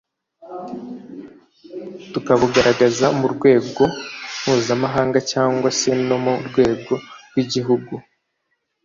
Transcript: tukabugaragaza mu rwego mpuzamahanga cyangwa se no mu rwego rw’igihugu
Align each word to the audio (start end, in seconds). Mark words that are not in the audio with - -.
tukabugaragaza 2.13 3.05
mu 3.19 3.27
rwego 3.33 3.83
mpuzamahanga 4.41 5.19
cyangwa 5.31 5.69
se 5.79 5.91
no 6.07 6.17
mu 6.23 6.33
rwego 6.47 6.93
rw’igihugu 7.29 7.93